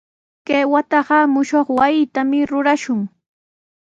Kay 0.47 0.65
wataqa 0.73 1.17
mushuq 1.33 1.67
wasitami 1.77 2.39
rurashun. 2.49 2.99